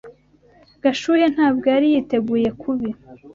Gashuhe 0.83 1.25
ntabwo 1.35 1.65
yari 1.73 1.87
yiteguye 1.93 2.49
kubi. 2.61 2.89